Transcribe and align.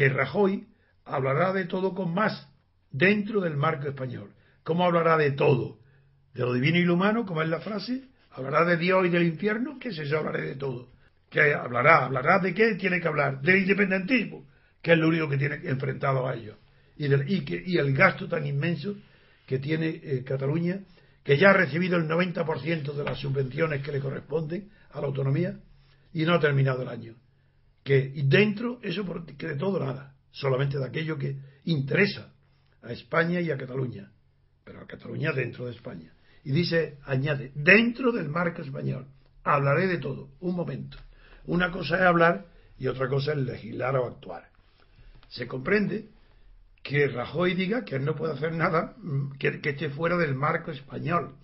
que 0.00 0.08
Rajoy 0.08 0.66
hablará 1.04 1.52
de 1.52 1.66
todo 1.66 1.92
con 1.94 2.14
más 2.14 2.48
dentro 2.90 3.42
del 3.42 3.58
marco 3.58 3.86
español. 3.86 4.32
¿Cómo 4.62 4.86
hablará 4.86 5.18
de 5.18 5.32
todo? 5.32 5.78
De 6.32 6.40
lo 6.40 6.54
divino 6.54 6.78
y 6.78 6.84
lo 6.84 6.94
humano, 6.94 7.26
como 7.26 7.42
es 7.42 7.50
la 7.50 7.60
frase, 7.60 8.08
hablará 8.30 8.64
de 8.64 8.78
Dios 8.78 9.04
y 9.04 9.10
del 9.10 9.24
infierno, 9.24 9.78
¿qué 9.78 9.90
es 9.90 9.98
eso? 9.98 10.16
Hablaré 10.16 10.40
de 10.40 10.54
todo. 10.54 10.88
¿Qué 11.28 11.52
hablará? 11.52 12.06
¿Hablará 12.06 12.38
de 12.38 12.54
qué 12.54 12.76
tiene 12.76 12.98
que 12.98 13.08
hablar? 13.08 13.42
Del 13.42 13.58
independentismo, 13.58 14.46
que 14.80 14.92
es 14.92 14.98
lo 14.98 15.08
único 15.08 15.28
que 15.28 15.36
tiene 15.36 15.56
enfrentado 15.64 16.26
a 16.26 16.34
ellos. 16.34 16.56
Y, 16.96 17.06
del, 17.06 17.30
y, 17.30 17.44
que, 17.44 17.62
y 17.62 17.76
el 17.76 17.92
gasto 17.92 18.26
tan 18.26 18.46
inmenso 18.46 18.94
que 19.44 19.58
tiene 19.58 20.00
eh, 20.02 20.24
Cataluña, 20.24 20.80
que 21.22 21.36
ya 21.36 21.50
ha 21.50 21.52
recibido 21.52 21.98
el 21.98 22.08
90% 22.08 22.94
de 22.94 23.04
las 23.04 23.18
subvenciones 23.18 23.82
que 23.82 23.92
le 23.92 24.00
corresponden 24.00 24.70
a 24.92 25.00
la 25.02 25.08
autonomía 25.08 25.60
y 26.14 26.24
no 26.24 26.36
ha 26.36 26.40
terminado 26.40 26.80
el 26.80 26.88
año. 26.88 27.16
Que 27.82 28.12
dentro, 28.24 28.78
eso 28.82 29.04
que 29.38 29.48
de 29.48 29.56
todo 29.56 29.80
nada, 29.80 30.14
solamente 30.30 30.78
de 30.78 30.86
aquello 30.86 31.18
que 31.18 31.36
interesa 31.64 32.32
a 32.82 32.92
España 32.92 33.40
y 33.40 33.50
a 33.50 33.56
Cataluña, 33.56 34.10
pero 34.64 34.80
a 34.80 34.86
Cataluña 34.86 35.32
dentro 35.32 35.66
de 35.66 35.72
España. 35.72 36.12
Y 36.44 36.52
dice, 36.52 36.98
añade, 37.04 37.52
dentro 37.54 38.12
del 38.12 38.28
marco 38.28 38.62
español, 38.62 39.06
hablaré 39.44 39.86
de 39.86 39.98
todo, 39.98 40.30
un 40.40 40.56
momento. 40.56 40.98
Una 41.46 41.70
cosa 41.70 41.96
es 41.96 42.02
hablar 42.02 42.46
y 42.78 42.86
otra 42.86 43.08
cosa 43.08 43.32
es 43.32 43.38
legislar 43.38 43.96
o 43.96 44.06
actuar. 44.06 44.48
Se 45.28 45.46
comprende 45.46 46.08
que 46.82 47.08
Rajoy 47.08 47.54
diga 47.54 47.84
que 47.84 47.96
él 47.96 48.04
no 48.04 48.14
puede 48.14 48.32
hacer 48.32 48.52
nada 48.52 48.94
mm, 48.98 49.32
que, 49.38 49.60
que 49.60 49.70
esté 49.70 49.90
fuera 49.90 50.16
del 50.16 50.34
marco 50.34 50.70
español, 50.70 51.34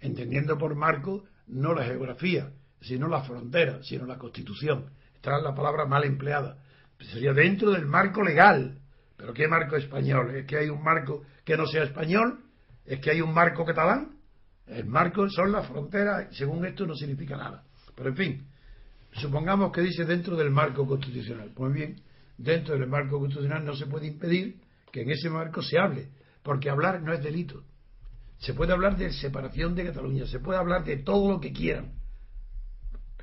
entendiendo 0.00 0.58
por 0.58 0.74
marco 0.74 1.24
no 1.48 1.74
la 1.74 1.84
geografía, 1.84 2.52
sino 2.80 3.08
la 3.08 3.22
frontera, 3.22 3.82
sino 3.82 4.06
la 4.06 4.18
constitución. 4.18 4.90
Esta 5.14 5.38
es 5.38 5.42
la 5.42 5.54
palabra 5.54 5.86
mal 5.86 6.04
empleada. 6.04 6.58
Sería 7.00 7.32
dentro 7.32 7.70
del 7.72 7.86
marco 7.86 8.22
legal. 8.22 8.78
¿Pero 9.16 9.32
qué 9.32 9.48
marco 9.48 9.76
español? 9.76 10.34
¿Es 10.36 10.46
que 10.46 10.58
hay 10.58 10.68
un 10.68 10.82
marco 10.82 11.22
que 11.44 11.56
no 11.56 11.66
sea 11.66 11.84
español? 11.84 12.40
¿Es 12.84 13.00
que 13.00 13.10
hay 13.10 13.20
un 13.20 13.32
marco 13.32 13.64
catalán? 13.64 14.16
El 14.66 14.86
marco 14.86 15.28
son 15.30 15.52
las 15.52 15.66
fronteras, 15.66 16.36
según 16.36 16.66
esto 16.66 16.86
no 16.86 16.94
significa 16.94 17.36
nada. 17.36 17.64
Pero 17.94 18.10
en 18.10 18.16
fin, 18.16 18.46
supongamos 19.12 19.72
que 19.72 19.80
dice 19.80 20.04
dentro 20.04 20.36
del 20.36 20.50
marco 20.50 20.86
constitucional. 20.86 21.52
Pues 21.54 21.72
bien, 21.72 21.96
dentro 22.36 22.78
del 22.78 22.88
marco 22.88 23.18
constitucional 23.18 23.64
no 23.64 23.74
se 23.74 23.86
puede 23.86 24.06
impedir 24.06 24.60
que 24.92 25.02
en 25.02 25.10
ese 25.10 25.30
marco 25.30 25.62
se 25.62 25.78
hable, 25.78 26.08
porque 26.42 26.68
hablar 26.68 27.02
no 27.02 27.12
es 27.12 27.22
delito. 27.22 27.64
Se 28.38 28.54
puede 28.54 28.72
hablar 28.72 28.96
de 28.96 29.12
separación 29.12 29.74
de 29.74 29.86
Cataluña, 29.86 30.26
se 30.26 30.40
puede 30.40 30.58
hablar 30.58 30.84
de 30.84 30.98
todo 30.98 31.30
lo 31.30 31.40
que 31.40 31.52
quieran. 31.52 31.92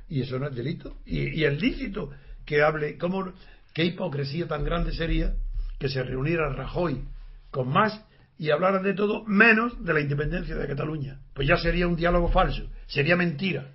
Y 0.08 0.22
eso 0.22 0.38
no 0.38 0.48
es 0.48 0.54
delito. 0.54 0.98
Y, 1.06 1.40
y 1.40 1.44
es 1.44 1.60
lícito 1.60 2.10
que 2.44 2.62
hable, 2.62 2.98
¿cómo, 2.98 3.32
qué 3.72 3.84
hipocresía 3.84 4.46
tan 4.46 4.64
grande 4.64 4.92
sería 4.92 5.34
que 5.78 5.88
se 5.88 6.02
reuniera 6.02 6.52
Rajoy 6.52 7.04
con 7.50 7.68
más 7.68 8.04
y 8.38 8.50
hablaran 8.50 8.82
de 8.82 8.94
todo 8.94 9.24
menos 9.24 9.84
de 9.84 9.92
la 9.92 10.00
independencia 10.00 10.56
de 10.56 10.66
Cataluña. 10.66 11.20
Pues 11.34 11.46
ya 11.46 11.56
sería 11.56 11.86
un 11.86 11.96
diálogo 11.96 12.28
falso, 12.28 12.68
sería 12.86 13.16
mentira. 13.16 13.72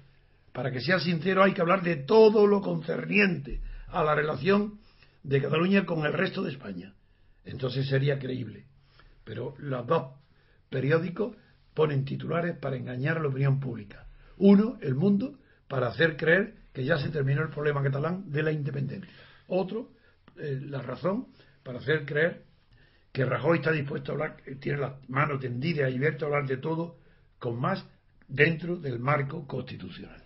Para 0.53 0.71
que 0.71 0.81
sea 0.81 0.99
sincero 0.99 1.43
hay 1.43 1.53
que 1.53 1.61
hablar 1.61 1.81
de 1.81 1.95
todo 1.95 2.47
lo 2.47 2.61
concerniente 2.61 3.61
a 3.87 4.03
la 4.03 4.15
relación 4.15 4.79
de 5.23 5.41
Cataluña 5.41 5.85
con 5.85 6.05
el 6.05 6.13
resto 6.13 6.43
de 6.43 6.51
España. 6.51 6.93
Entonces 7.45 7.87
sería 7.87 8.19
creíble. 8.19 8.65
Pero 9.23 9.55
los 9.59 9.85
dos 9.87 10.13
periódicos 10.69 11.35
ponen 11.73 12.03
titulares 12.03 12.57
para 12.57 12.75
engañar 12.75 13.17
a 13.17 13.21
la 13.21 13.29
opinión 13.29 13.59
pública. 13.59 14.07
Uno, 14.37 14.77
El 14.81 14.95
Mundo, 14.95 15.37
para 15.69 15.87
hacer 15.87 16.17
creer 16.17 16.55
que 16.73 16.83
ya 16.83 16.97
se 16.97 17.09
terminó 17.09 17.43
el 17.43 17.49
problema 17.49 17.81
catalán 17.81 18.29
de 18.29 18.43
la 18.43 18.51
independencia. 18.51 19.09
Otro, 19.47 19.91
eh, 20.35 20.59
La 20.61 20.81
Razón, 20.81 21.27
para 21.63 21.79
hacer 21.79 22.05
creer 22.05 22.43
que 23.13 23.23
Rajoy 23.23 23.59
está 23.59 23.71
dispuesto 23.71 24.11
a 24.11 24.15
hablar, 24.15 24.37
tiene 24.59 24.79
la 24.79 24.99
mano 25.07 25.39
tendida 25.39 25.89
y 25.89 25.95
abierta 25.95 26.25
a 26.25 26.27
hablar 26.27 26.47
de 26.47 26.57
todo 26.57 26.97
con 27.37 27.59
más 27.59 27.85
dentro 28.27 28.77
del 28.77 28.99
marco 28.99 29.47
constitucional. 29.47 30.21